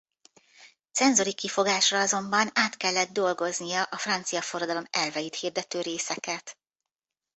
[0.91, 6.57] Cenzori kifogásra azonban át kellett dolgoznia a francia forradalom elveit hirdető részeket.